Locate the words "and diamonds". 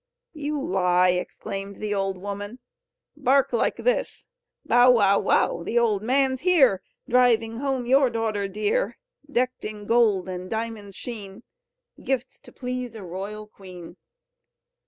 10.27-10.95